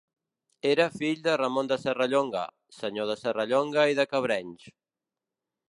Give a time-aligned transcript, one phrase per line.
[0.69, 2.41] Era fill de Ramon de Serrallonga,
[2.79, 4.71] senyor de Serrallonga i de Cabrenys.